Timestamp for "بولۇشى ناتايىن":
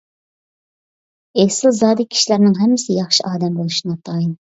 3.61-4.33